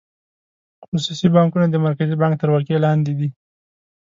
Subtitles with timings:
[0.85, 3.29] خصوصي بانکونه د مرکزي بانک تر ولکې لاندې دي.